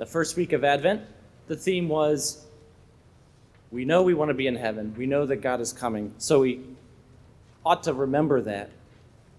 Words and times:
The 0.00 0.06
first 0.06 0.34
week 0.34 0.54
of 0.54 0.64
Advent, 0.64 1.02
the 1.46 1.56
theme 1.56 1.86
was 1.86 2.46
we 3.70 3.84
know 3.84 4.02
we 4.02 4.14
want 4.14 4.30
to 4.30 4.34
be 4.34 4.46
in 4.46 4.56
heaven. 4.56 4.94
We 4.96 5.04
know 5.04 5.26
that 5.26 5.42
God 5.42 5.60
is 5.60 5.74
coming. 5.74 6.14
So 6.16 6.40
we 6.40 6.62
ought 7.66 7.82
to 7.82 7.92
remember 7.92 8.40
that 8.40 8.70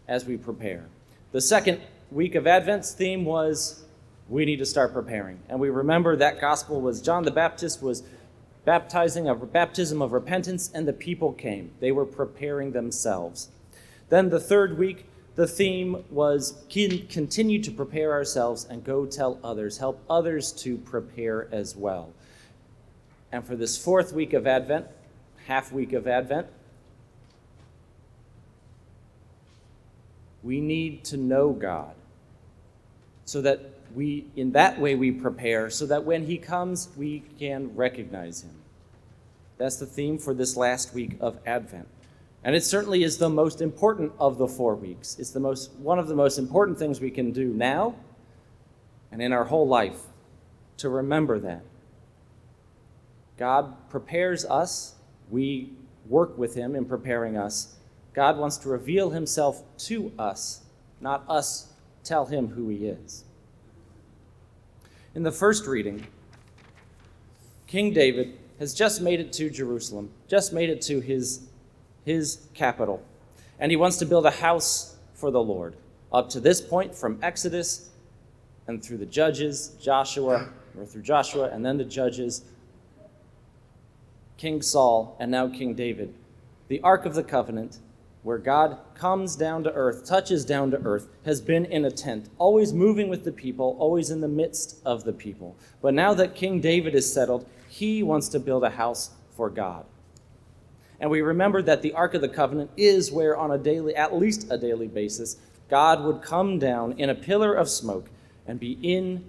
as 0.07 0.23
we 0.23 0.37
prepare. 0.37 0.85
The 1.31 1.41
second 1.41 1.81
week 2.11 2.35
of 2.35 2.45
Advent's 2.45 2.91
theme 2.91 3.25
was 3.25 3.85
we 4.29 4.45
need 4.45 4.57
to 4.57 4.65
start 4.67 4.93
preparing. 4.93 5.39
And 5.49 5.59
we 5.59 5.71
remember 5.71 6.15
that 6.17 6.39
gospel 6.39 6.79
was 6.79 7.01
John 7.01 7.23
the 7.23 7.31
Baptist 7.31 7.81
was 7.81 8.03
baptizing 8.63 9.27
a 9.27 9.33
baptism 9.33 9.99
of 9.99 10.11
repentance, 10.11 10.69
and 10.71 10.87
the 10.87 10.93
people 10.93 11.33
came. 11.33 11.71
They 11.79 11.91
were 11.91 12.05
preparing 12.05 12.73
themselves. 12.73 13.49
Then 14.09 14.29
the 14.29 14.39
third 14.39 14.77
week, 14.77 15.07
the 15.35 15.47
theme 15.47 16.03
was 16.09 16.63
continue 16.69 17.61
to 17.63 17.71
prepare 17.71 18.11
ourselves 18.11 18.65
and 18.65 18.83
go 18.83 19.05
tell 19.05 19.39
others, 19.43 19.77
help 19.77 20.03
others 20.09 20.51
to 20.51 20.77
prepare 20.77 21.47
as 21.51 21.75
well. 21.75 22.11
And 23.31 23.45
for 23.45 23.55
this 23.55 23.77
fourth 23.77 24.11
week 24.11 24.33
of 24.33 24.45
Advent, 24.45 24.87
half 25.47 25.71
week 25.71 25.93
of 25.93 26.05
Advent, 26.07 26.47
we 30.43 30.59
need 30.59 31.03
to 31.05 31.17
know 31.17 31.51
God 31.51 31.93
so 33.25 33.41
that 33.41 33.61
we 33.95 34.25
in 34.35 34.51
that 34.51 34.79
way 34.79 34.95
we 34.95 35.11
prepare 35.11 35.69
so 35.69 35.85
that 35.85 36.03
when 36.03 36.25
he 36.25 36.37
comes 36.37 36.89
we 36.97 37.23
can 37.39 37.75
recognize 37.75 38.41
him 38.41 38.55
that's 39.57 39.75
the 39.75 39.85
theme 39.85 40.17
for 40.17 40.33
this 40.33 40.55
last 40.55 40.93
week 40.93 41.17
of 41.19 41.37
advent 41.45 41.87
and 42.43 42.55
it 42.55 42.63
certainly 42.63 43.03
is 43.03 43.17
the 43.17 43.29
most 43.29 43.61
important 43.61 44.11
of 44.19 44.37
the 44.37 44.47
four 44.47 44.75
weeks. 44.75 45.17
It's 45.19 45.31
the 45.31 45.39
most 45.39 45.71
one 45.73 45.99
of 45.99 46.07
the 46.07 46.15
most 46.15 46.37
important 46.37 46.77
things 46.77 46.99
we 46.99 47.11
can 47.11 47.31
do 47.31 47.45
now 47.45 47.95
and 49.11 49.21
in 49.21 49.31
our 49.31 49.45
whole 49.45 49.67
life 49.67 49.99
to 50.77 50.89
remember 50.89 51.39
that. 51.39 51.63
God 53.37 53.89
prepares 53.89 54.45
us. 54.45 54.95
We 55.29 55.73
work 56.07 56.37
with 56.37 56.55
him 56.55 56.75
in 56.75 56.85
preparing 56.85 57.37
us. 57.37 57.75
God 58.13 58.37
wants 58.37 58.57
to 58.57 58.69
reveal 58.69 59.11
himself 59.11 59.63
to 59.79 60.11
us 60.17 60.61
not 61.01 61.25
us 61.27 61.73
tell 62.03 62.25
him 62.25 62.49
who 62.49 62.69
he 62.69 62.85
is. 62.85 63.25
In 65.15 65.23
the 65.23 65.31
first 65.31 65.65
reading, 65.65 66.05
King 67.67 67.91
David 67.91 68.37
has 68.59 68.73
just 68.73 69.01
made 69.01 69.19
it 69.19 69.33
to 69.33 69.49
Jerusalem, 69.49 70.11
just 70.27 70.53
made 70.53 70.69
it 70.69 70.81
to 70.83 70.99
his, 70.99 71.47
his 72.05 72.47
capital, 72.53 73.03
and 73.59 73.71
he 73.71 73.75
wants 73.75 73.97
to 73.97 74.05
build 74.05 74.25
a 74.25 74.31
house 74.31 74.97
for 75.13 75.31
the 75.31 75.41
Lord. 75.41 75.75
Up 76.11 76.29
to 76.29 76.39
this 76.39 76.61
point, 76.61 76.93
from 76.93 77.19
Exodus 77.21 77.89
and 78.67 78.83
through 78.83 78.97
the 78.97 79.05
Judges, 79.05 79.75
Joshua, 79.81 80.49
or 80.77 80.85
through 80.85 81.03
Joshua, 81.03 81.49
and 81.51 81.65
then 81.65 81.77
the 81.77 81.85
Judges, 81.85 82.43
King 84.37 84.61
Saul, 84.61 85.15
and 85.19 85.31
now 85.31 85.47
King 85.47 85.73
David, 85.73 86.13
the 86.67 86.81
Ark 86.81 87.05
of 87.05 87.13
the 87.13 87.23
Covenant 87.23 87.79
where 88.23 88.37
God 88.37 88.77
comes 88.93 89.35
down 89.35 89.63
to 89.63 89.73
earth, 89.73 90.05
touches 90.05 90.45
down 90.45 90.71
to 90.71 90.77
earth, 90.83 91.07
has 91.25 91.41
been 91.41 91.65
in 91.65 91.85
a 91.85 91.91
tent, 91.91 92.29
always 92.37 92.71
moving 92.71 93.09
with 93.09 93.23
the 93.23 93.31
people, 93.31 93.75
always 93.79 94.11
in 94.11 94.21
the 94.21 94.27
midst 94.27 94.79
of 94.85 95.03
the 95.03 95.13
people. 95.13 95.55
But 95.81 95.93
now 95.93 96.13
that 96.13 96.35
King 96.35 96.61
David 96.61 96.93
is 96.93 97.11
settled, 97.11 97.47
he 97.67 98.03
wants 98.03 98.29
to 98.29 98.39
build 98.39 98.63
a 98.63 98.69
house 98.69 99.11
for 99.35 99.49
God. 99.49 99.85
And 101.01 101.09
we 101.09 101.21
remember 101.21 101.63
that 101.63 101.81
the 101.81 101.93
Ark 101.93 102.13
of 102.13 102.21
the 102.21 102.29
Covenant 102.29 102.69
is 102.77 103.11
where, 103.11 103.35
on 103.35 103.51
a 103.51 103.57
daily, 103.57 103.95
at 103.95 104.15
least 104.15 104.47
a 104.51 104.57
daily 104.57 104.87
basis, 104.87 105.37
God 105.67 106.03
would 106.03 106.21
come 106.21 106.59
down 106.59 106.93
in 106.93 107.09
a 107.09 107.15
pillar 107.15 107.53
of 107.55 107.69
smoke 107.69 108.09
and 108.45 108.59
be 108.59 108.77
in 108.83 109.25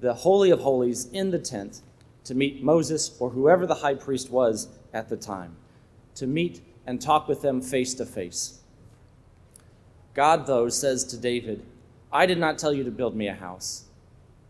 the 0.00 0.12
Holy 0.12 0.50
of 0.50 0.60
Holies 0.60 1.06
in 1.12 1.30
the 1.30 1.38
tent 1.38 1.80
to 2.24 2.34
meet 2.34 2.62
Moses 2.62 3.16
or 3.20 3.30
whoever 3.30 3.66
the 3.66 3.76
high 3.76 3.94
priest 3.94 4.30
was 4.30 4.66
at 4.92 5.08
the 5.08 5.16
time, 5.16 5.54
to 6.16 6.26
meet 6.26 6.60
and 6.86 7.00
talk 7.00 7.28
with 7.28 7.40
them 7.40 7.62
face 7.62 7.94
to 7.94 8.04
face. 8.04 8.60
God, 10.12 10.46
though, 10.46 10.68
says 10.68 11.04
to 11.04 11.16
David, 11.16 11.64
I 12.12 12.26
did 12.26 12.38
not 12.38 12.58
tell 12.58 12.72
you 12.72 12.82
to 12.82 12.90
build 12.90 13.14
me 13.14 13.28
a 13.28 13.34
house. 13.34 13.84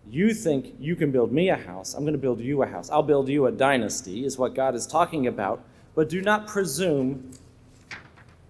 You 0.08 0.32
think 0.32 0.75
you 0.78 0.97
can 0.97 1.10
build 1.10 1.32
me 1.32 1.50
a 1.50 1.56
house. 1.56 1.92
I'm 1.92 2.04
going 2.04 2.12
to 2.12 2.19
build 2.19 2.41
you 2.41 2.62
a 2.62 2.66
house. 2.66 2.88
I'll 2.88 3.02
build 3.02 3.28
you 3.28 3.44
a 3.44 3.52
dynasty, 3.52 4.25
is 4.25 4.38
what 4.38 4.54
God 4.54 4.75
is 4.75 4.86
talking 4.86 5.26
about. 5.26 5.62
But 5.96 6.10
do 6.10 6.20
not 6.20 6.46
presume 6.46 7.32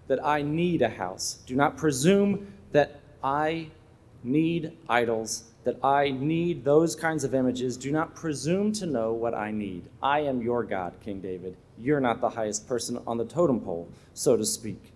that 0.07 0.23
I 0.23 0.41
need 0.41 0.83
a 0.83 0.89
house. 0.89 1.39
Do 1.47 1.55
not 1.55 1.77
presume 1.77 2.53
that 2.73 2.99
I 3.23 3.69
need 4.23 4.73
idols, 4.89 5.45
that 5.63 5.83
I 5.83 6.11
need 6.11 6.65
those 6.65 6.95
kinds 6.95 7.23
of 7.23 7.33
images. 7.33 7.77
Do 7.77 7.91
not 7.91 8.13
presume 8.13 8.73
to 8.73 8.85
know 8.85 9.13
what 9.13 9.33
I 9.33 9.51
need. 9.51 9.83
I 10.03 10.19
am 10.19 10.41
your 10.41 10.63
God, 10.63 10.93
King 11.03 11.21
David. 11.21 11.55
You're 11.79 12.01
not 12.01 12.19
the 12.19 12.29
highest 12.29 12.67
person 12.67 12.99
on 13.07 13.17
the 13.17 13.25
totem 13.25 13.61
pole, 13.61 13.87
so 14.13 14.35
to 14.35 14.45
speak. 14.45 14.91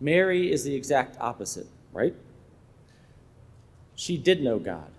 Mary 0.00 0.52
is 0.52 0.62
the 0.62 0.74
exact 0.74 1.16
opposite, 1.20 1.66
right? 1.92 2.14
She 3.96 4.16
did 4.16 4.42
know 4.42 4.58
God. 4.60 4.90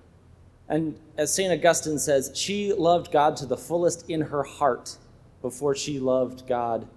And 0.68 0.98
as 1.18 1.34
St. 1.34 1.52
Augustine 1.52 2.00
says, 2.00 2.32
she 2.34 2.74
loved 2.74 3.12
God 3.12 3.38
to 3.38 3.46
the 3.46 3.58
fullest 3.58 4.10
in 4.10 4.22
her 4.22 4.44
heart 4.44 4.98
before 5.44 5.76
she 5.76 6.00
loved 6.00 6.48
God 6.48 6.88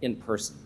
in 0.00 0.16
person. 0.16 0.56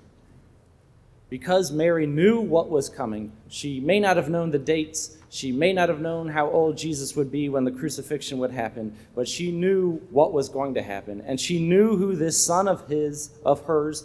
Because 1.29 1.73
Mary 1.73 2.07
knew 2.07 2.41
what 2.41 2.69
was 2.69 2.91
coming, 2.91 3.33
she 3.49 3.81
may 3.81 3.99
not 3.99 4.19
have 4.19 4.29
known 4.29 4.51
the 4.51 4.59
dates, 4.59 5.17
she 5.31 5.51
may 5.51 5.73
not 5.73 5.89
have 5.89 6.03
known 6.03 6.29
how 6.29 6.51
old 6.51 6.77
Jesus 6.77 7.17
would 7.17 7.33
be 7.33 7.49
when 7.49 7.65
the 7.65 7.71
crucifixion 7.71 8.37
would 8.39 8.51
happen, 8.51 8.95
but 9.15 9.27
she 9.27 9.51
knew 9.51 9.95
what 10.11 10.35
was 10.35 10.51
going 10.51 10.75
to 10.75 10.83
happen, 10.83 11.23
and 11.23 11.41
she 11.41 11.59
knew 11.59 11.97
who 11.97 12.15
this 12.15 12.45
son 12.45 12.69
of 12.69 12.87
his 12.87 13.31
of 13.45 13.65
hers 13.65 14.05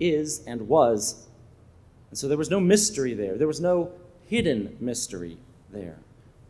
is 0.00 0.42
and 0.48 0.68
was. 0.68 1.28
And 2.10 2.18
so 2.18 2.26
there 2.26 2.36
was 2.36 2.50
no 2.50 2.58
mystery 2.58 3.14
there. 3.14 3.36
There 3.36 3.46
was 3.46 3.60
no 3.60 3.92
hidden 4.26 4.76
mystery 4.80 5.38
there. 5.70 5.98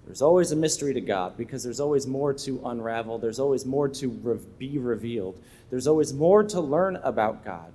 There's 0.09 0.23
always 0.23 0.53
a 0.53 0.57
mystery 0.57 0.95
to 0.95 1.03
God 1.03 1.37
because 1.37 1.63
there's 1.63 1.81
always 1.81 2.07
more 2.07 2.33
to 2.33 2.63
unravel. 2.65 3.19
There's 3.19 3.39
always 3.39 3.67
more 3.67 3.91
to 3.91 4.09
be 4.59 4.79
revealed. 4.79 5.39
There's 5.69 5.87
always 5.87 6.15
more 6.15 6.43
to 6.45 6.63
learn 6.63 6.97
about 6.97 7.45
God. 7.45 7.71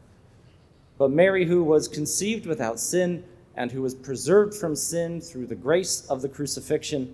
But 0.97 1.11
Mary, 1.11 1.45
who 1.45 1.63
was 1.63 1.87
conceived 1.87 2.47
without 2.47 2.79
sin 2.79 3.23
and 3.55 3.71
who 3.71 3.83
was 3.83 3.93
preserved 3.93 4.55
from 4.55 4.75
sin 4.75 5.21
through 5.21 5.45
the 5.45 5.53
grace 5.53 6.07
of 6.07 6.23
the 6.23 6.27
crucifixion, 6.27 7.13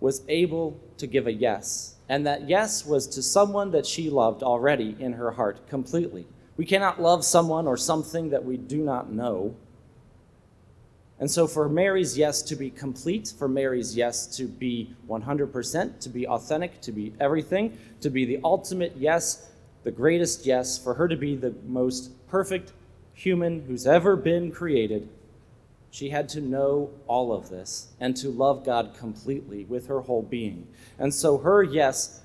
was 0.00 0.22
able 0.26 0.80
to 0.96 1.06
give 1.06 1.26
a 1.26 1.32
yes. 1.32 1.96
And 2.08 2.26
that 2.26 2.48
yes 2.48 2.86
was 2.86 3.06
to 3.08 3.22
someone 3.22 3.70
that 3.72 3.84
she 3.84 4.08
loved 4.08 4.42
already 4.42 4.96
in 4.98 5.12
her 5.12 5.32
heart 5.32 5.68
completely. 5.68 6.26
We 6.56 6.64
cannot 6.64 7.02
love 7.02 7.26
someone 7.26 7.66
or 7.66 7.76
something 7.76 8.30
that 8.30 8.46
we 8.46 8.56
do 8.56 8.78
not 8.78 9.12
know. 9.12 9.56
And 11.20 11.30
so, 11.30 11.46
for 11.46 11.68
Mary's 11.68 12.16
yes 12.16 12.40
to 12.42 12.56
be 12.56 12.70
complete, 12.70 13.32
for 13.38 13.46
Mary's 13.46 13.94
yes 13.94 14.26
to 14.38 14.44
be 14.46 14.96
100%, 15.06 16.00
to 16.00 16.08
be 16.08 16.26
authentic, 16.26 16.80
to 16.80 16.92
be 16.92 17.12
everything, 17.20 17.78
to 18.00 18.08
be 18.08 18.24
the 18.24 18.40
ultimate 18.42 18.94
yes, 18.96 19.50
the 19.84 19.90
greatest 19.90 20.46
yes, 20.46 20.82
for 20.82 20.94
her 20.94 21.06
to 21.08 21.16
be 21.16 21.36
the 21.36 21.54
most 21.66 22.26
perfect 22.28 22.72
human 23.12 23.62
who's 23.66 23.86
ever 23.86 24.16
been 24.16 24.50
created, 24.50 25.10
she 25.90 26.08
had 26.08 26.28
to 26.30 26.40
know 26.40 26.90
all 27.06 27.32
of 27.32 27.50
this 27.50 27.88
and 28.00 28.16
to 28.16 28.30
love 28.30 28.64
God 28.64 28.94
completely 28.98 29.64
with 29.64 29.88
her 29.88 30.00
whole 30.00 30.22
being. 30.22 30.66
And 30.98 31.12
so 31.12 31.36
her 31.38 31.62
yes 31.62 32.22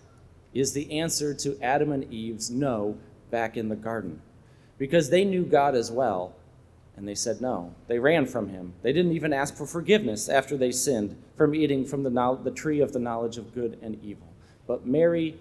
is 0.53 0.71
the 0.71 0.99
answer 0.99 1.33
to 1.33 1.61
Adam 1.61 1.91
and 1.91 2.11
Eve's 2.13 2.49
no 2.49 2.97
back 3.29 3.57
in 3.57 3.67
the 3.67 3.75
garden. 3.75 4.21
Because 4.77 5.09
they 5.09 5.25
knew 5.25 5.43
God 5.43 5.75
as 5.75 5.91
well, 5.91 6.35
and 6.97 7.07
they 7.07 7.15
said 7.15 7.41
no. 7.41 7.73
They 7.87 7.99
ran 7.99 8.25
from 8.25 8.49
him. 8.49 8.73
They 8.81 8.93
didn't 8.93 9.11
even 9.11 9.33
ask 9.33 9.55
for 9.55 9.65
forgiveness 9.65 10.29
after 10.29 10.55
they 10.57 10.71
sinned 10.71 11.17
from 11.35 11.53
eating 11.53 11.85
from 11.85 12.03
the, 12.03 12.39
the 12.43 12.51
tree 12.51 12.79
of 12.79 12.93
the 12.93 12.99
knowledge 12.99 13.37
of 13.37 13.53
good 13.53 13.77
and 13.81 14.01
evil. 14.03 14.27
But 14.67 14.85
Mary 14.85 15.37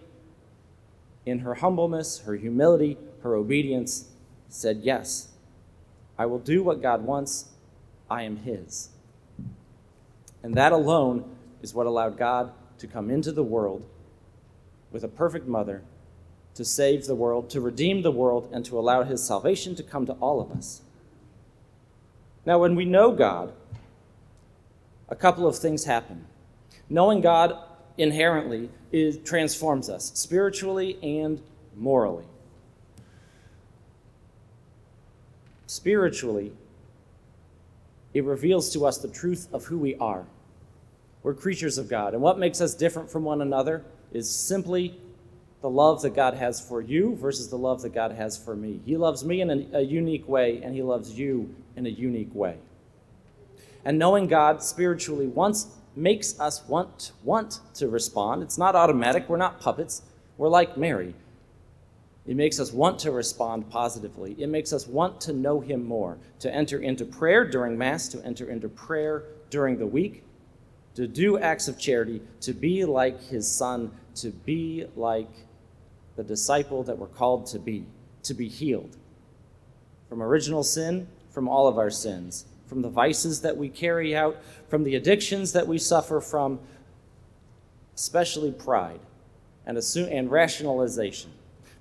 in 1.27 1.41
her 1.41 1.55
humbleness, 1.55 2.21
her 2.21 2.35
humility, 2.35 2.99
her 3.23 3.35
obedience, 3.35 4.09
said, 4.49 4.81
Yes, 4.83 5.29
I 6.19 6.27
will 6.27 6.39
do 6.39 6.63
what 6.63 6.83
God 6.83 7.03
wants. 7.03 7.47
I 8.11 8.23
am 8.23 8.37
His. 8.39 8.91
And 10.43 10.55
that 10.55 10.73
alone 10.73 11.25
is 11.63 11.75
what 11.75 11.87
allowed 11.87 12.19
God 12.19 12.53
to 12.79 12.87
come 12.87 13.11
into 13.11 13.33
the 13.33 13.43
world 13.43 13.87
with 14.93 15.03
a 15.03 15.09
perfect 15.09 15.47
mother 15.47 15.83
to 16.55 16.65
save 16.65 17.07
the 17.07 17.15
world, 17.15 17.51
to 17.51 17.61
redeem 17.61 18.03
the 18.03 18.13
world, 18.13 18.49
and 18.53 18.65
to 18.67 18.79
allow 18.79 19.03
His 19.03 19.25
salvation 19.25 19.75
to 19.77 19.83
come 19.83 20.07
to 20.07 20.13
all 20.15 20.41
of 20.41 20.53
us. 20.53 20.83
Now, 22.47 22.59
when 22.59 22.75
we 22.75 22.85
know 22.85 23.13
God, 23.13 23.53
a 25.09 25.17
couple 25.17 25.47
of 25.47 25.57
things 25.57 25.85
happen. 25.85 26.27
Knowing 26.89 27.21
God 27.21 27.57
inherently 27.97 28.71
is, 28.93 29.19
transforms 29.19 29.89
us 29.89 30.13
spiritually 30.15 30.99
and 31.03 31.41
morally. 31.77 32.25
Spiritually, 35.67 36.53
it 38.13 38.25
reveals 38.25 38.73
to 38.73 38.87
us 38.87 38.99
the 38.99 39.09
truth 39.09 39.49
of 39.53 39.65
who 39.65 39.79
we 39.79 39.97
are. 39.97 40.25
We're 41.23 41.35
creatures 41.35 41.79
of 41.79 41.89
God. 41.89 42.13
And 42.13 42.23
what 42.23 42.39
makes 42.39 42.61
us 42.61 42.75
different 42.75 43.11
from 43.11 43.25
one 43.25 43.41
another 43.41 43.85
is 44.13 44.31
simply 44.31 45.01
the 45.65 45.71
love 45.71 46.03
that 46.03 46.15
God 46.15 46.35
has 46.35 46.61
for 46.61 46.83
you 46.83 47.17
versus 47.17 47.49
the 47.49 47.57
love 47.57 47.81
that 47.81 47.95
God 47.95 48.13
has 48.13 48.37
for 48.37 48.55
me. 48.55 48.83
He 48.85 48.99
loves 48.99 49.25
me 49.25 49.41
in 49.41 49.49
a, 49.49 49.79
a 49.79 49.81
unique 49.81 50.29
way, 50.29 50.61
and 50.63 50.75
He 50.75 50.83
loves 50.83 51.19
you 51.19 51.55
in 51.75 51.87
a 51.87 51.89
unique 51.89 52.35
way. 52.35 52.59
And 53.83 53.99
knowing 53.99 54.27
God 54.27 54.63
spiritually 54.63 55.27
once 55.27 55.69
makes 55.97 56.39
us 56.39 56.63
want 56.69 57.13
want 57.23 57.61
to 57.77 57.89
respond. 57.89 58.43
It's 58.43 58.59
not 58.59 58.77
automatic. 58.77 59.27
We're 59.27 59.39
not 59.39 59.59
puppets. 59.59 60.03
We're 60.37 60.51
like 60.51 60.77
Mary. 60.77 61.15
It 62.27 62.37
makes 62.37 62.61
us 62.61 62.71
want 62.71 62.99
to 62.99 63.11
respond 63.11 63.71
positively. 63.71 64.37
It 64.39 64.51
makes 64.51 64.71
us 64.71 64.87
want 64.87 65.19
to 65.23 65.33
know 65.33 65.61
Him 65.61 65.83
more, 65.83 66.19
to 66.41 66.55
enter 66.55 66.81
into 66.81 67.07
prayer 67.07 67.49
during 67.49 67.79
Mass, 67.79 68.07
to 68.09 68.23
enter 68.23 68.51
into 68.51 68.69
prayer 68.69 69.25
during 69.49 69.79
the 69.79 69.87
week, 69.87 70.25
to 70.95 71.07
do 71.07 71.39
acts 71.39 71.69
of 71.69 71.79
charity, 71.79 72.21
to 72.43 72.53
be 72.53 72.85
like 72.85 73.19
His 73.23 73.51
Son, 73.51 73.91
to 74.17 74.29
be 74.29 74.85
like 74.95 75.31
the 76.17 76.25
disciple 76.25 76.83
that 76.85 76.99
we're 76.99 77.07
called 77.07 77.47
to 77.47 77.59
be, 77.59 77.87
to 78.23 78.35
be 78.35 78.49
healed 78.49 78.97
from 80.09 80.23
original 80.23 80.63
sin, 80.63 81.09
from 81.31 81.49
all 81.49 81.67
of 81.67 81.79
our 81.79 81.91
sins, 81.91 82.47
from 82.67 82.83
the 82.83 82.89
vices 82.89 83.41
that 83.41 83.57
we 83.57 83.69
carry 83.69 84.15
out, 84.15 84.37
from 84.69 84.85
the 84.85 84.95
addictions 84.95 85.53
that 85.53 85.67
we 85.67 85.79
suffer 85.79 86.21
from, 86.21 86.61
especially 87.95 88.53
pride 88.53 89.01
and, 89.67 89.77
assume, 89.77 90.09
and 90.11 90.31
rationalization. 90.31 91.31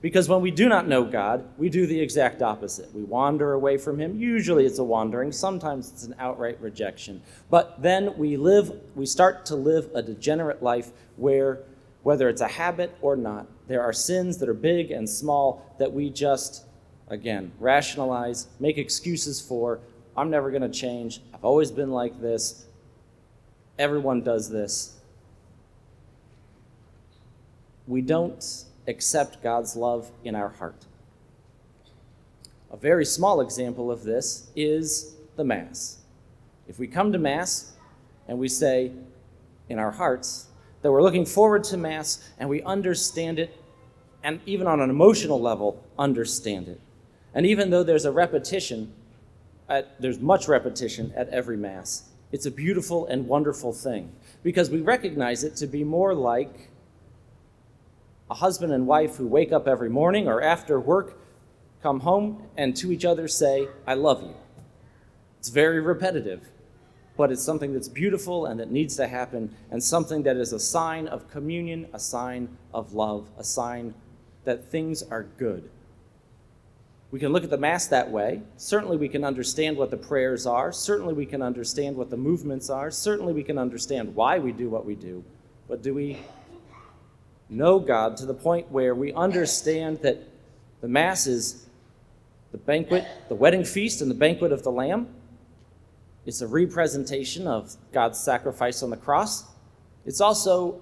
Because 0.01 0.27
when 0.27 0.41
we 0.41 0.51
do 0.51 0.67
not 0.67 0.87
know 0.87 1.05
God, 1.05 1.47
we 1.57 1.69
do 1.69 1.87
the 1.87 1.99
exact 2.01 2.41
opposite. 2.41 2.93
We 2.93 3.03
wander 3.03 3.53
away 3.53 3.77
from 3.77 3.99
Him. 3.99 4.19
Usually 4.19 4.65
it's 4.65 4.79
a 4.79 4.83
wandering, 4.83 5.31
sometimes 5.31 5.91
it's 5.91 6.03
an 6.03 6.15
outright 6.19 6.59
rejection. 6.59 7.21
But 7.49 7.81
then 7.81 8.17
we 8.17 8.35
live, 8.35 8.73
we 8.95 9.05
start 9.05 9.45
to 9.45 9.55
live 9.55 9.89
a 9.95 10.01
degenerate 10.01 10.61
life 10.61 10.91
where, 11.15 11.59
whether 12.03 12.29
it's 12.29 12.41
a 12.41 12.47
habit 12.47 12.95
or 13.01 13.15
not, 13.15 13.47
there 13.67 13.81
are 13.81 13.93
sins 13.93 14.37
that 14.37 14.49
are 14.49 14.53
big 14.53 14.91
and 14.91 15.09
small 15.09 15.73
that 15.79 15.91
we 15.91 16.09
just, 16.09 16.65
again, 17.07 17.51
rationalize, 17.59 18.47
make 18.59 18.77
excuses 18.77 19.41
for. 19.41 19.79
I'm 20.15 20.29
never 20.29 20.51
going 20.51 20.61
to 20.61 20.69
change. 20.69 21.21
I've 21.33 21.45
always 21.45 21.71
been 21.71 21.91
like 21.91 22.21
this. 22.21 22.65
Everyone 23.79 24.21
does 24.21 24.49
this. 24.49 24.97
We 27.87 28.01
don't 28.01 28.65
accept 28.87 29.41
God's 29.41 29.75
love 29.75 30.11
in 30.23 30.35
our 30.35 30.49
heart. 30.49 30.85
A 32.71 32.77
very 32.77 33.05
small 33.05 33.39
example 33.41 33.91
of 33.91 34.03
this 34.03 34.49
is 34.55 35.15
the 35.35 35.43
Mass. 35.43 35.99
If 36.67 36.79
we 36.79 36.87
come 36.87 37.11
to 37.11 37.19
Mass 37.19 37.73
and 38.27 38.39
we 38.39 38.47
say 38.47 38.91
in 39.69 39.79
our 39.79 39.91
hearts 39.91 40.47
that 40.83 40.91
we're 40.91 41.01
looking 41.01 41.25
forward 41.25 41.63
to 41.63 41.77
Mass 41.77 42.29
and 42.37 42.47
we 42.47 42.61
understand 42.61 43.39
it, 43.39 43.57
and 44.21 44.39
even 44.45 44.67
on 44.67 44.79
an 44.79 44.89
emotional 44.89 45.41
level, 45.41 45.83
understand 45.97 46.67
it. 46.67 46.79
And 47.33 47.45
even 47.45 47.71
though 47.71 47.83
there's 47.83 48.05
a 48.05 48.11
repetition, 48.11 48.93
at, 49.67 49.99
there's 49.99 50.19
much 50.19 50.47
repetition 50.47 51.11
at 51.15 51.29
every 51.29 51.57
Mass, 51.57 52.09
it's 52.31 52.45
a 52.45 52.51
beautiful 52.51 53.07
and 53.07 53.27
wonderful 53.27 53.73
thing 53.73 54.11
because 54.43 54.69
we 54.69 54.81
recognize 54.81 55.43
it 55.43 55.55
to 55.57 55.67
be 55.67 55.83
more 55.83 56.13
like 56.13 56.69
a 58.29 58.35
husband 58.35 58.73
and 58.73 58.85
wife 58.85 59.15
who 59.15 59.27
wake 59.27 59.51
up 59.51 59.67
every 59.67 59.89
morning 59.89 60.27
or 60.27 60.41
after 60.41 60.79
work, 60.79 61.17
come 61.81 62.01
home, 62.01 62.43
and 62.57 62.75
to 62.77 62.91
each 62.91 63.05
other 63.05 63.27
say, 63.27 63.67
I 63.87 63.93
love 63.93 64.21
you. 64.23 64.35
It's 65.39 65.49
very 65.49 65.79
repetitive, 65.79 66.49
but 67.15 67.31
it's 67.31 67.43
something 67.43 67.73
that's 67.73 67.87
beautiful 67.87 68.45
and 68.45 68.59
that 68.59 68.71
needs 68.71 68.95
to 68.97 69.07
happen, 69.07 69.53
and 69.71 69.83
something 69.83 70.23
that 70.23 70.37
is 70.37 70.53
a 70.53 70.59
sign 70.59 71.07
of 71.07 71.29
communion, 71.29 71.87
a 71.93 71.99
sign 71.99 72.49
of 72.73 72.93
love, 72.93 73.27
a 73.37 73.43
sign 73.43 73.93
that 74.45 74.69
things 74.69 75.03
are 75.03 75.23
good. 75.37 75.69
We 77.11 77.19
can 77.19 77.31
look 77.31 77.43
at 77.43 77.51
the 77.51 77.57
Mass 77.57 77.85
that 77.87 78.09
way. 78.09 78.41
Certainly, 78.57 78.97
we 78.97 79.07
can 79.07 79.23
understand 79.23 79.77
what 79.77 79.91
the 79.91 79.97
prayers 79.97 80.47
are. 80.47 80.71
Certainly, 80.71 81.13
we 81.13 81.27
can 81.27 81.43
understand 81.43 81.95
what 81.95 82.09
the 82.09 82.17
movements 82.17 82.71
are. 82.71 82.89
Certainly, 82.89 83.33
we 83.33 83.43
can 83.43 83.59
understand 83.59 84.15
why 84.15 84.39
we 84.39 84.51
do 84.51 84.67
what 84.67 84.83
we 84.83 84.95
do. 84.95 85.23
But 85.67 85.83
do 85.83 85.93
we 85.93 86.17
know 87.49 87.77
God 87.79 88.17
to 88.17 88.25
the 88.25 88.33
point 88.33 88.71
where 88.71 88.95
we 88.95 89.13
understand 89.13 89.99
that 90.01 90.27
the 90.81 90.87
Mass 90.87 91.27
is 91.27 91.67
the 92.51 92.57
banquet, 92.57 93.05
the 93.29 93.35
wedding 93.35 93.63
feast, 93.63 94.01
and 94.01 94.09
the 94.09 94.15
banquet 94.15 94.51
of 94.51 94.63
the 94.63 94.71
Lamb. 94.71 95.07
It's 96.25 96.41
a 96.41 96.47
representation 96.47 97.47
of 97.47 97.75
God's 97.91 98.19
sacrifice 98.19 98.81
on 98.81 98.89
the 98.89 98.97
cross. 98.97 99.43
It's 100.05 100.21
also 100.21 100.81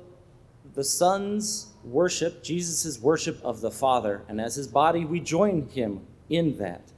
the 0.74 0.84
Son's 0.84 1.74
worship, 1.84 2.44
Jesus' 2.44 3.00
worship 3.00 3.40
of 3.44 3.62
the 3.62 3.72
Father, 3.72 4.24
and 4.28 4.40
as 4.40 4.56
his 4.56 4.68
body, 4.68 5.04
we 5.06 5.20
join 5.20 5.68
him 5.70 6.02
in 6.30 6.58
that. 6.58 6.92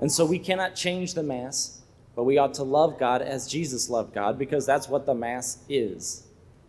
And 0.00 0.10
so 0.10 0.24
we 0.24 0.38
cannot 0.38 0.74
change 0.74 1.14
the 1.14 1.22
Mass, 1.22 1.82
but 2.14 2.24
we 2.24 2.38
ought 2.38 2.54
to 2.54 2.62
love 2.62 2.98
God 2.98 3.22
as 3.22 3.48
Jesus 3.48 3.90
loved 3.90 4.14
God, 4.14 4.38
because 4.38 4.64
that's 4.66 4.88
what 4.88 5.06
the 5.06 5.14
Mass 5.14 5.58
is, 5.68 6.24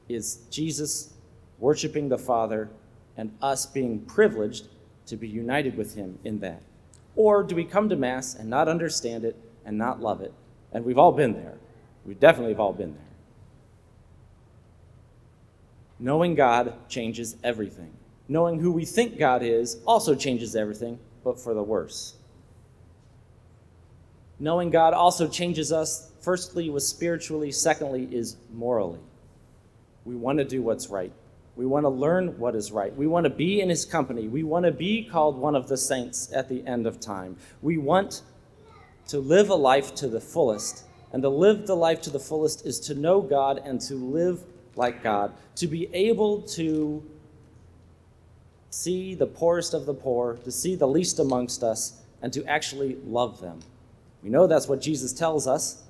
is 0.09 0.39
Jesus 0.49 1.13
worshiping 1.59 2.09
the 2.09 2.17
Father, 2.17 2.69
and 3.17 3.31
us 3.41 3.65
being 3.65 4.01
privileged 4.01 4.67
to 5.05 5.15
be 5.15 5.27
united 5.27 5.77
with 5.77 5.95
Him 5.95 6.19
in 6.23 6.39
that? 6.39 6.61
Or 7.15 7.43
do 7.43 7.55
we 7.55 7.63
come 7.63 7.87
to 7.89 7.95
Mass 7.95 8.35
and 8.35 8.49
not 8.49 8.67
understand 8.67 9.23
it 9.23 9.37
and 9.63 9.77
not 9.77 10.01
love 10.01 10.21
it? 10.21 10.33
And 10.71 10.83
we've 10.83 10.97
all 10.97 11.11
been 11.11 11.33
there. 11.33 11.57
We 12.05 12.13
definitely 12.13 12.51
have 12.51 12.59
all 12.59 12.73
been 12.73 12.93
there. 12.93 13.01
Knowing 15.99 16.35
God 16.35 16.73
changes 16.89 17.37
everything. 17.43 17.91
Knowing 18.27 18.59
who 18.59 18.71
we 18.71 18.85
think 18.85 19.17
God 19.17 19.43
is 19.43 19.77
also 19.85 20.15
changes 20.15 20.55
everything, 20.55 20.99
but 21.23 21.39
for 21.39 21.53
the 21.53 21.63
worse. 21.63 22.15
Knowing 24.39 24.69
God 24.69 24.93
also 24.93 25.27
changes 25.27 25.71
us, 25.71 26.11
firstly, 26.19 26.69
was 26.69 26.87
spiritually, 26.87 27.51
secondly, 27.51 28.09
is 28.11 28.35
morally. 28.53 28.99
We 30.03 30.15
want 30.15 30.39
to 30.39 30.45
do 30.45 30.61
what's 30.61 30.89
right. 30.89 31.11
We 31.55 31.65
want 31.65 31.85
to 31.85 31.89
learn 31.89 32.37
what 32.37 32.53
is 32.53 32.71
right. 32.71 32.93
We 32.93 33.07
want 33.07 33.23
to 33.23 33.29
be 33.29 33.61
in 33.61 33.69
his 33.69 33.85
company. 33.85 34.27
We 34.27 34.43
want 34.43 34.65
to 34.65 34.71
be 34.71 35.05
called 35.05 35.37
one 35.37 35.55
of 35.55 35.69
the 35.69 35.77
saints 35.77 36.29
at 36.33 36.49
the 36.49 36.65
end 36.67 36.85
of 36.85 36.99
time. 36.99 37.37
We 37.61 37.77
want 37.77 38.23
to 39.07 39.19
live 39.19 39.49
a 39.49 39.55
life 39.55 39.93
to 39.95 40.07
the 40.07 40.21
fullest. 40.21 40.85
And 41.11 41.21
to 41.23 41.29
live 41.29 41.65
the 41.65 41.75
life 41.75 42.01
to 42.03 42.09
the 42.09 42.19
fullest 42.19 42.65
is 42.65 42.79
to 42.81 42.95
know 42.95 43.21
God 43.21 43.61
and 43.63 43.79
to 43.81 43.95
live 43.95 44.43
like 44.75 45.01
God, 45.01 45.33
to 45.55 45.67
be 45.67 45.87
able 45.93 46.41
to 46.41 47.03
see 48.69 49.15
the 49.15 49.25
poorest 49.25 49.73
of 49.73 49.85
the 49.85 49.93
poor, 49.93 50.35
to 50.43 50.51
see 50.51 50.75
the 50.75 50.87
least 50.87 51.19
amongst 51.19 51.63
us, 51.63 52.01
and 52.21 52.33
to 52.33 52.43
actually 52.45 52.97
love 53.05 53.39
them. 53.39 53.59
We 54.21 54.29
know 54.29 54.47
that's 54.47 54.67
what 54.67 54.81
Jesus 54.81 55.13
tells 55.13 55.47
us. 55.47 55.83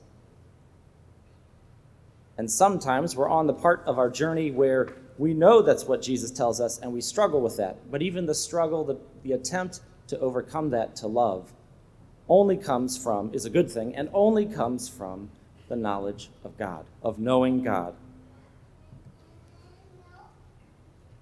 And 2.38 2.52
sometimes 2.52 3.16
we're 3.16 3.30
on 3.30 3.48
the 3.48 3.54
part 3.54 3.82
of 3.88 3.98
our 3.98 4.10
journey 4.10 4.52
where 4.52 4.94
we 5.18 5.34
know 5.34 5.62
that's 5.62 5.86
what 5.86 6.02
Jesus 6.02 6.30
tells 6.32 6.60
us, 6.60 6.80
and 6.80 6.92
we 6.92 7.02
struggle 7.02 7.42
with 7.42 7.58
that. 7.58 7.90
But 7.90 8.02
even 8.02 8.26
the 8.26 8.36
struggle, 8.36 8.84
the, 8.84 8.98
the 9.24 9.32
attempt 9.32 9.80
to 10.08 10.20
overcome 10.20 10.70
that 10.72 10.96
to 10.98 11.08
love, 11.08 11.52
only 12.28 12.58
comes 12.58 12.98
from, 12.98 13.34
is 13.34 13.46
a 13.46 13.50
good 13.50 13.70
thing, 13.70 13.96
and 13.96 14.10
only 14.14 14.46
comes 14.46 14.90
from 14.90 15.30
the 15.68 15.76
knowledge 15.76 16.30
of 16.44 16.58
God, 16.58 16.86
of 17.02 17.20
knowing 17.20 17.64
God. 17.64 17.96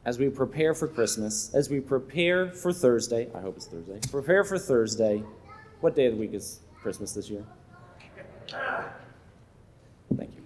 As 0.05 0.19
we 0.19 0.29
prepare 0.29 0.73
for 0.73 0.87
Christmas, 0.87 1.53
as 1.53 1.69
we 1.69 1.79
prepare 1.79 2.51
for 2.51 2.73
Thursday, 2.73 3.29
I 3.33 3.39
hope 3.39 3.55
it's 3.55 3.67
Thursday, 3.67 3.99
prepare 4.11 4.43
for 4.43 4.57
Thursday. 4.57 5.23
What 5.79 5.95
day 5.95 6.07
of 6.07 6.13
the 6.13 6.19
week 6.19 6.33
is 6.33 6.59
Christmas 6.81 7.13
this 7.13 7.29
year? 7.29 7.43
Thank 10.17 10.35
you. 10.35 10.43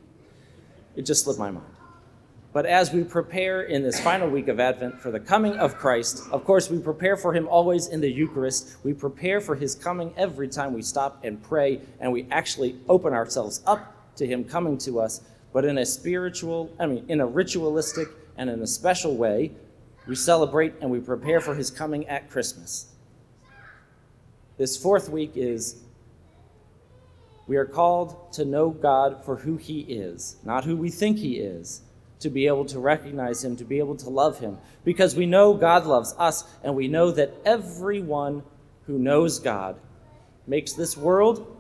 It 0.96 1.04
just 1.04 1.24
slipped 1.24 1.40
my 1.40 1.52
mind. 1.52 1.77
But 2.58 2.66
as 2.66 2.92
we 2.92 3.04
prepare 3.04 3.62
in 3.62 3.84
this 3.84 4.00
final 4.00 4.28
week 4.28 4.48
of 4.48 4.60
Advent 4.60 5.00
for 5.00 5.12
the 5.12 5.20
coming 5.20 5.54
of 5.58 5.78
Christ, 5.78 6.28
of 6.32 6.44
course, 6.44 6.72
we 6.72 6.80
prepare 6.80 7.16
for 7.16 7.32
him 7.32 7.48
always 7.48 7.86
in 7.86 8.02
the 8.02 8.12
Eucharist. 8.12 8.78
We 8.84 8.94
prepare 8.94 9.40
for 9.42 9.54
his 9.54 9.76
coming 9.76 10.12
every 10.18 10.48
time 10.48 10.74
we 10.74 10.82
stop 10.82 11.20
and 11.24 11.40
pray, 11.44 11.82
and 12.00 12.12
we 12.12 12.26
actually 12.32 12.80
open 12.90 13.14
ourselves 13.14 13.62
up 13.68 14.16
to 14.16 14.26
him 14.26 14.44
coming 14.44 14.80
to 14.80 15.00
us, 15.00 15.22
but 15.54 15.66
in 15.66 15.78
a 15.78 15.86
spiritual, 15.86 16.76
I 16.80 16.88
mean, 16.88 17.06
in 17.08 17.20
a 17.20 17.28
ritualistic 17.28 18.08
and 18.38 18.50
in 18.50 18.60
a 18.64 18.66
special 18.66 19.16
way. 19.16 19.52
We 20.08 20.16
celebrate 20.16 20.74
and 20.82 20.90
we 20.90 21.00
prepare 21.00 21.40
for 21.40 21.54
his 21.54 21.70
coming 21.70 22.08
at 22.08 22.32
Christmas. 22.32 22.88
This 24.58 24.76
fourth 24.76 25.10
week 25.10 25.34
is 25.36 25.84
we 27.46 27.56
are 27.56 27.66
called 27.66 28.34
to 28.34 28.46
know 28.46 28.72
God 28.72 29.24
for 29.24 29.36
who 29.36 29.58
he 29.58 29.82
is, 29.82 30.38
not 30.44 30.66
who 30.66 30.76
we 30.76 30.90
think 30.90 31.20
he 31.20 31.36
is 31.36 31.84
to 32.20 32.30
be 32.30 32.48
able 32.48 32.66
to 32.66 32.80
recognize 32.80 33.44
Him, 33.44 33.56
to 33.58 33.64
be 33.64 33.80
able 33.80 33.96
to 33.98 34.10
love 34.10 34.40
Him, 34.40 34.58
because 34.84 35.16
we 35.16 35.26
know 35.26 35.54
God 35.54 35.86
loves 35.86 36.16
us, 36.18 36.44
and 36.64 36.76
we 36.76 36.88
know 36.88 37.12
that 37.12 37.34
everyone 37.46 38.44
who 38.86 38.98
knows 38.98 39.40
God 39.40 39.80
makes 40.48 40.74
this 40.74 40.98
world 40.98 41.56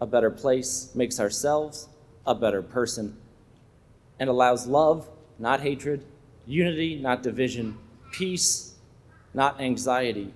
a 0.00 0.06
better 0.06 0.30
place, 0.30 0.90
makes 0.94 1.18
ourselves 1.18 1.88
a 2.26 2.34
better 2.34 2.62
person, 2.62 3.16
and 4.18 4.28
allows 4.28 4.66
love, 4.66 5.08
not 5.38 5.60
hatred, 5.60 6.04
unity, 6.46 6.96
not 6.96 7.22
division, 7.22 7.78
peace, 8.12 8.74
not 9.34 9.60
anxiety, 9.60 10.32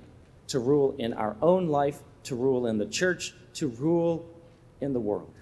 to 0.48 0.58
rule 0.58 0.94
in 0.98 1.12
our 1.12 1.36
own 1.40 1.68
life, 1.68 2.00
to 2.24 2.34
rule 2.34 2.66
in 2.66 2.78
the 2.78 2.86
church, 2.86 3.34
to 3.54 3.68
rule 3.68 4.28
in 4.80 4.92
the 4.92 5.00
world. 5.00 5.32